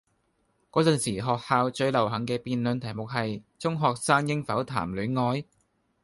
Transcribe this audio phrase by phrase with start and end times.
[0.71, 5.45] 嗰陣時學校最流行嘅辯論題目係：中學生應否談戀愛?